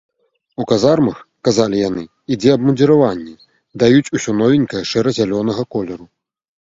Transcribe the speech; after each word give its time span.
У 0.61 0.65
казармах, 0.69 1.17
казалі 1.47 1.77
яны, 1.89 2.03
ідзе 2.35 2.49
абмундзіраванне, 2.57 3.33
даюць 3.83 4.11
усё 4.21 4.31
новенькае 4.39 4.81
шэра-зялёнага 4.93 5.67
колеру. 5.77 6.05